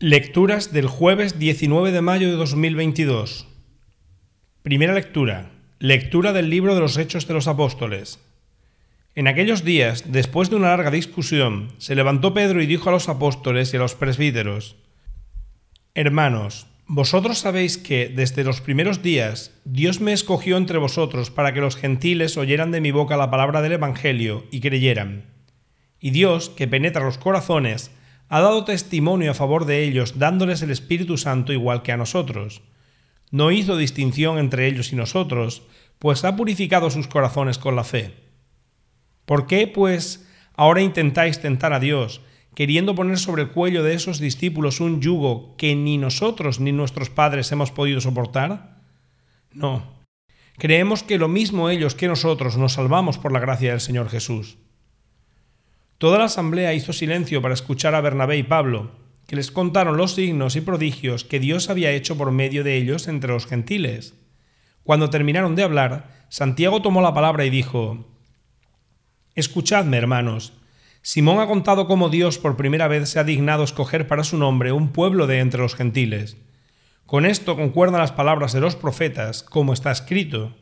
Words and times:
Lecturas 0.00 0.72
del 0.72 0.86
jueves 0.86 1.40
19 1.40 1.90
de 1.90 2.00
mayo 2.02 2.28
de 2.28 2.36
2022. 2.36 3.48
Primera 4.62 4.94
lectura. 4.94 5.50
Lectura 5.80 6.32
del 6.32 6.50
libro 6.50 6.76
de 6.76 6.80
los 6.80 6.96
Hechos 6.98 7.26
de 7.26 7.34
los 7.34 7.48
Apóstoles. 7.48 8.20
En 9.16 9.26
aquellos 9.26 9.64
días, 9.64 10.04
después 10.12 10.50
de 10.50 10.54
una 10.54 10.68
larga 10.68 10.92
discusión, 10.92 11.72
se 11.78 11.96
levantó 11.96 12.32
Pedro 12.32 12.62
y 12.62 12.66
dijo 12.66 12.88
a 12.88 12.92
los 12.92 13.08
apóstoles 13.08 13.74
y 13.74 13.76
a 13.76 13.80
los 13.80 13.96
presbíteros, 13.96 14.76
Hermanos, 15.96 16.68
vosotros 16.86 17.40
sabéis 17.40 17.76
que 17.76 18.08
desde 18.08 18.44
los 18.44 18.60
primeros 18.60 19.02
días 19.02 19.50
Dios 19.64 20.00
me 20.00 20.12
escogió 20.12 20.58
entre 20.58 20.78
vosotros 20.78 21.32
para 21.32 21.52
que 21.52 21.60
los 21.60 21.74
gentiles 21.74 22.36
oyeran 22.36 22.70
de 22.70 22.80
mi 22.80 22.92
boca 22.92 23.16
la 23.16 23.32
palabra 23.32 23.62
del 23.62 23.72
Evangelio 23.72 24.46
y 24.52 24.60
creyeran. 24.60 25.24
Y 25.98 26.10
Dios, 26.10 26.50
que 26.50 26.68
penetra 26.68 27.04
los 27.04 27.18
corazones, 27.18 27.90
ha 28.28 28.40
dado 28.40 28.64
testimonio 28.64 29.30
a 29.30 29.34
favor 29.34 29.64
de 29.64 29.84
ellos, 29.84 30.18
dándoles 30.18 30.62
el 30.62 30.70
Espíritu 30.70 31.16
Santo 31.16 31.52
igual 31.52 31.82
que 31.82 31.92
a 31.92 31.96
nosotros. 31.96 32.62
No 33.30 33.50
hizo 33.50 33.76
distinción 33.76 34.38
entre 34.38 34.66
ellos 34.66 34.92
y 34.92 34.96
nosotros, 34.96 35.62
pues 35.98 36.24
ha 36.24 36.36
purificado 36.36 36.90
sus 36.90 37.08
corazones 37.08 37.58
con 37.58 37.76
la 37.76 37.84
fe. 37.84 38.14
¿Por 39.24 39.46
qué, 39.46 39.66
pues, 39.66 40.28
ahora 40.54 40.80
intentáis 40.80 41.40
tentar 41.40 41.72
a 41.72 41.80
Dios, 41.80 42.20
queriendo 42.54 42.94
poner 42.94 43.18
sobre 43.18 43.42
el 43.42 43.50
cuello 43.50 43.82
de 43.82 43.94
esos 43.94 44.18
discípulos 44.18 44.80
un 44.80 45.00
yugo 45.00 45.56
que 45.56 45.74
ni 45.74 45.98
nosotros 45.98 46.60
ni 46.60 46.72
nuestros 46.72 47.10
padres 47.10 47.50
hemos 47.52 47.70
podido 47.70 48.00
soportar? 48.00 48.80
No. 49.52 49.98
Creemos 50.56 51.02
que 51.02 51.18
lo 51.18 51.28
mismo 51.28 51.70
ellos 51.70 51.94
que 51.94 52.08
nosotros 52.08 52.56
nos 52.56 52.74
salvamos 52.74 53.16
por 53.18 53.32
la 53.32 53.40
gracia 53.40 53.70
del 53.70 53.80
Señor 53.80 54.08
Jesús. 54.08 54.58
Toda 55.98 56.18
la 56.18 56.26
asamblea 56.26 56.74
hizo 56.74 56.92
silencio 56.92 57.42
para 57.42 57.54
escuchar 57.54 57.96
a 57.96 58.00
Bernabé 58.00 58.38
y 58.38 58.44
Pablo, 58.44 58.92
que 59.26 59.34
les 59.34 59.50
contaron 59.50 59.96
los 59.96 60.14
signos 60.14 60.54
y 60.54 60.60
prodigios 60.60 61.24
que 61.24 61.40
Dios 61.40 61.70
había 61.70 61.90
hecho 61.90 62.16
por 62.16 62.30
medio 62.30 62.62
de 62.62 62.76
ellos 62.76 63.08
entre 63.08 63.32
los 63.32 63.46
gentiles. 63.46 64.14
Cuando 64.84 65.10
terminaron 65.10 65.56
de 65.56 65.64
hablar, 65.64 66.24
Santiago 66.28 66.82
tomó 66.82 67.02
la 67.02 67.14
palabra 67.14 67.44
y 67.44 67.50
dijo, 67.50 68.06
Escuchadme, 69.34 69.96
hermanos, 69.96 70.52
Simón 71.02 71.40
ha 71.40 71.48
contado 71.48 71.88
cómo 71.88 72.10
Dios 72.10 72.38
por 72.38 72.56
primera 72.56 72.86
vez 72.86 73.08
se 73.08 73.18
ha 73.18 73.24
dignado 73.24 73.64
escoger 73.64 74.06
para 74.06 74.22
su 74.22 74.38
nombre 74.38 74.70
un 74.70 74.90
pueblo 74.90 75.26
de 75.26 75.40
entre 75.40 75.60
los 75.60 75.74
gentiles. 75.74 76.36
Con 77.06 77.26
esto 77.26 77.56
concuerdan 77.56 78.00
las 78.00 78.12
palabras 78.12 78.52
de 78.52 78.60
los 78.60 78.76
profetas, 78.76 79.42
como 79.42 79.72
está 79.72 79.90
escrito. 79.90 80.54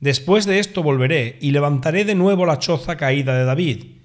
Después 0.00 0.46
de 0.46 0.58
esto 0.58 0.82
volveré 0.82 1.38
y 1.40 1.52
levantaré 1.52 2.04
de 2.04 2.16
nuevo 2.16 2.44
la 2.44 2.58
choza 2.58 2.96
caída 2.96 3.36
de 3.38 3.44
David 3.44 3.95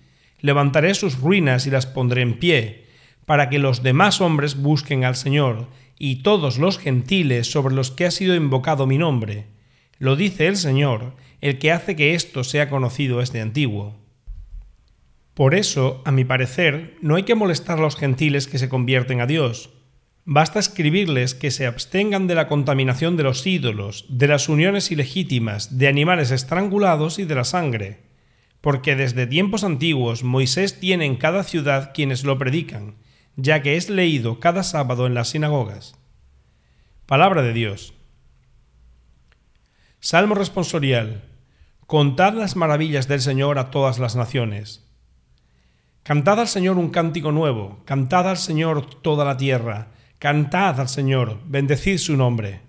levantaré 0.41 0.93
sus 0.93 1.19
ruinas 1.19 1.67
y 1.67 1.69
las 1.69 1.85
pondré 1.85 2.21
en 2.21 2.39
pie, 2.39 2.87
para 3.25 3.49
que 3.49 3.59
los 3.59 3.83
demás 3.83 4.21
hombres 4.21 4.61
busquen 4.61 5.05
al 5.05 5.15
Señor, 5.15 5.67
y 5.97 6.23
todos 6.23 6.57
los 6.57 6.79
gentiles 6.79 7.51
sobre 7.51 7.75
los 7.75 7.91
que 7.91 8.05
ha 8.05 8.11
sido 8.11 8.35
invocado 8.35 8.87
mi 8.87 8.97
nombre. 8.97 9.45
Lo 9.99 10.15
dice 10.15 10.47
el 10.47 10.57
Señor, 10.57 11.15
el 11.41 11.59
que 11.59 11.71
hace 11.71 11.95
que 11.95 12.15
esto 12.15 12.43
sea 12.43 12.69
conocido 12.69 13.21
es 13.21 13.31
de 13.31 13.41
antiguo. 13.41 13.99
Por 15.35 15.53
eso, 15.55 16.01
a 16.05 16.11
mi 16.11 16.25
parecer, 16.25 16.97
no 17.01 17.15
hay 17.15 17.23
que 17.23 17.35
molestar 17.35 17.77
a 17.77 17.81
los 17.81 17.95
gentiles 17.95 18.47
que 18.47 18.57
se 18.57 18.67
convierten 18.67 19.21
a 19.21 19.27
Dios. 19.27 19.69
Basta 20.25 20.59
escribirles 20.59 21.33
que 21.35 21.51
se 21.51 21.65
abstengan 21.65 22.27
de 22.27 22.35
la 22.35 22.47
contaminación 22.47 23.15
de 23.15 23.23
los 23.23 23.45
ídolos, 23.45 24.05
de 24.09 24.27
las 24.27 24.49
uniones 24.49 24.91
ilegítimas, 24.91 25.77
de 25.77 25.87
animales 25.87 26.31
estrangulados 26.31 27.17
y 27.17 27.25
de 27.25 27.35
la 27.35 27.43
sangre 27.43 28.10
porque 28.61 28.95
desde 28.95 29.25
tiempos 29.25 29.63
antiguos 29.63 30.23
Moisés 30.23 30.79
tiene 30.79 31.05
en 31.05 31.17
cada 31.17 31.43
ciudad 31.43 31.91
quienes 31.93 32.23
lo 32.23 32.37
predican, 32.37 32.95
ya 33.35 33.61
que 33.63 33.75
es 33.75 33.89
leído 33.89 34.39
cada 34.39 34.63
sábado 34.63 35.07
en 35.07 35.15
las 35.15 35.29
sinagogas. 35.29 35.95
Palabra 37.07 37.41
de 37.41 37.53
Dios. 37.53 37.95
Salmo 39.99 40.35
responsorial. 40.35 41.23
Contad 41.87 42.33
las 42.33 42.55
maravillas 42.55 43.07
del 43.07 43.19
Señor 43.19 43.59
a 43.59 43.71
todas 43.71 43.99
las 43.99 44.15
naciones. 44.15 44.87
Cantad 46.03 46.39
al 46.39 46.47
Señor 46.47 46.77
un 46.77 46.89
cántico 46.89 47.31
nuevo, 47.31 47.81
cantad 47.85 48.29
al 48.29 48.37
Señor 48.37 48.85
toda 49.01 49.25
la 49.25 49.37
tierra, 49.37 49.89
cantad 50.17 50.79
al 50.79 50.87
Señor, 50.87 51.39
bendecid 51.45 51.97
su 51.97 52.15
nombre. 52.15 52.61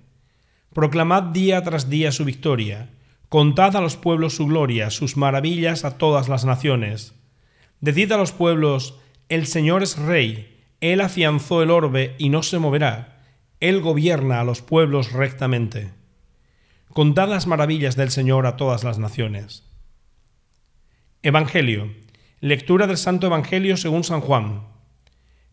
Proclamad 0.74 1.22
día 1.24 1.62
tras 1.62 1.88
día 1.88 2.12
su 2.12 2.24
victoria 2.24 2.90
Contad 3.32 3.76
a 3.76 3.80
los 3.80 3.96
pueblos 3.96 4.36
su 4.36 4.44
gloria, 4.44 4.90
sus 4.90 5.16
maravillas 5.16 5.86
a 5.86 5.96
todas 5.96 6.28
las 6.28 6.44
naciones. 6.44 7.14
Decid 7.80 8.12
a 8.12 8.18
los 8.18 8.30
pueblos, 8.30 8.98
el 9.30 9.46
Señor 9.46 9.82
es 9.82 9.96
rey, 9.96 10.60
Él 10.82 11.00
afianzó 11.00 11.62
el 11.62 11.70
orbe 11.70 12.14
y 12.18 12.28
no 12.28 12.42
se 12.42 12.58
moverá, 12.58 13.24
Él 13.58 13.80
gobierna 13.80 14.40
a 14.40 14.44
los 14.44 14.60
pueblos 14.60 15.12
rectamente. 15.12 15.92
Contad 16.92 17.30
las 17.30 17.46
maravillas 17.46 17.96
del 17.96 18.10
Señor 18.10 18.44
a 18.44 18.58
todas 18.58 18.84
las 18.84 18.98
naciones. 18.98 19.66
Evangelio. 21.22 21.90
Lectura 22.40 22.86
del 22.86 22.98
Santo 22.98 23.28
Evangelio 23.28 23.78
según 23.78 24.04
San 24.04 24.20
Juan. 24.20 24.66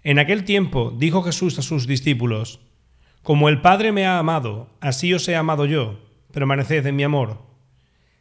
En 0.04 0.20
aquel 0.20 0.44
tiempo 0.44 0.94
dijo 0.98 1.24
Jesús 1.24 1.58
a 1.60 1.62
sus 1.62 1.88
discípulos, 1.88 2.60
Como 3.24 3.48
el 3.48 3.62
Padre 3.62 3.94
me 3.94 4.06
ha 4.06 4.20
amado, 4.20 4.70
así 4.82 5.14
os 5.14 5.26
he 5.30 5.38
amado 5.38 5.66
yo, 5.66 6.02
permaneced 6.34 6.86
en 6.86 6.98
mi 6.98 7.04
amor. 7.04 7.48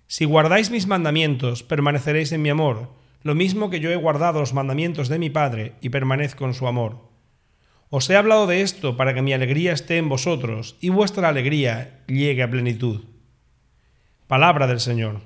Si 0.09 0.25
guardáis 0.25 0.71
mis 0.71 0.87
mandamientos, 0.87 1.63
permaneceréis 1.63 2.33
en 2.33 2.41
mi 2.41 2.49
amor, 2.49 2.89
lo 3.23 3.35
mismo 3.35 3.69
que 3.69 3.79
yo 3.79 3.91
he 3.91 3.97
guardado 3.97 4.41
los 4.41 4.55
mandamientos 4.55 5.11
de 5.11 5.19
mi 5.19 5.29
Padre 5.29 5.75
y 5.83 5.91
permanezco 5.91 6.47
en 6.47 6.55
su 6.55 6.67
amor. 6.67 7.11
Os 7.91 8.09
he 8.09 8.17
hablado 8.17 8.47
de 8.47 8.63
esto 8.63 8.97
para 8.97 9.13
que 9.13 9.21
mi 9.21 9.35
alegría 9.35 9.75
esté 9.75 9.99
en 9.99 10.09
vosotros 10.09 10.77
y 10.81 10.89
vuestra 10.89 11.29
alegría 11.29 12.05
llegue 12.07 12.43
a 12.43 12.51
plenitud. 12.51 13.05
Palabra 14.27 14.67
del 14.67 14.81
Señor. 14.81 15.21